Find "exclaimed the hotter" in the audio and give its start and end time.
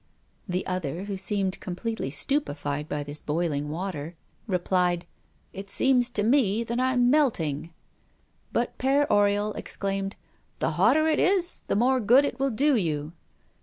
9.55-11.07